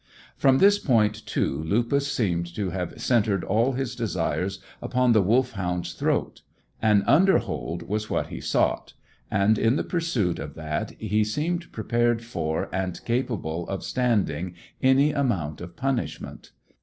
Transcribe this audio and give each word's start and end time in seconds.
From 0.35 0.57
this 0.57 0.79
point, 0.79 1.27
too, 1.27 1.63
Lupus 1.63 2.11
seemed 2.11 2.47
to 2.55 2.71
have 2.71 2.99
centred 2.99 3.43
all 3.43 3.73
his 3.73 3.95
desires 3.95 4.57
upon 4.81 5.11
the 5.11 5.21
Wolfhound's 5.21 5.93
throat; 5.93 6.41
an 6.81 7.03
underhold 7.03 7.83
was 7.83 8.09
what 8.09 8.29
he 8.29 8.41
sought, 8.41 8.93
and 9.29 9.59
in 9.59 9.75
the 9.75 9.83
pursuit 9.83 10.39
of 10.39 10.55
that 10.55 10.89
he 10.97 11.23
seemed 11.23 11.71
prepared 11.71 12.23
for, 12.23 12.67
and 12.73 13.05
capable 13.05 13.67
of 13.69 13.83
standing, 13.83 14.55
any 14.81 15.11
amount 15.11 15.61
of 15.61 15.75
punishment. 15.75 16.49